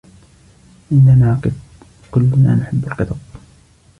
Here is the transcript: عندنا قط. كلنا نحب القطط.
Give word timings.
عندنا 0.91 1.35
قط. 1.43 1.51
كلنا 2.11 2.55
نحب 2.55 2.85
القطط. 2.87 3.17